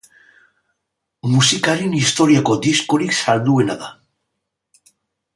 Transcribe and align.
Musikaren 1.33 1.93
historiako 1.99 2.57
diskorik 2.63 3.13
salduena 3.25 3.75
da. 3.85 3.91